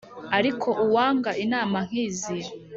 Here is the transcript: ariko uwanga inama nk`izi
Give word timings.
ariko 0.37 0.67
uwanga 0.85 1.31
inama 1.43 1.77
nk`izi 1.87 2.37